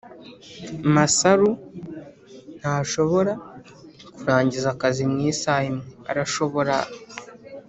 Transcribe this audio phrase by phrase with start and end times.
[0.95, 1.49] masaru
[2.59, 3.33] ntashobora
[4.17, 6.75] kurangiza akazi mu isaha imwe, arashobora?